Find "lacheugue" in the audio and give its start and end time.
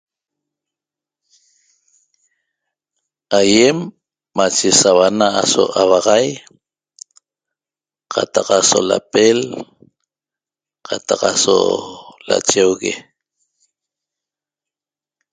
12.27-12.91